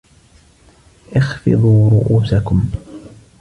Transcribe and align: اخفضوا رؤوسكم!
اخفضوا 1.15 1.89
رؤوسكم! 1.89 2.61